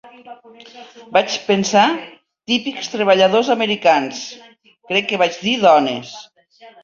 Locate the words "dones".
5.67-6.17